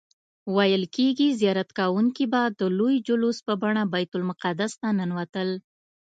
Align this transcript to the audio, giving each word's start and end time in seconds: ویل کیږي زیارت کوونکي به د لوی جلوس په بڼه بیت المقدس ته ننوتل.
ویل 0.55 0.83
کیږي 0.95 1.27
زیارت 1.41 1.69
کوونکي 1.79 2.25
به 2.33 2.41
د 2.59 2.61
لوی 2.77 2.95
جلوس 3.07 3.37
په 3.47 3.53
بڼه 3.61 3.81
بیت 3.93 4.11
المقدس 4.17 4.71
ته 4.81 4.87
ننوتل. 4.99 5.49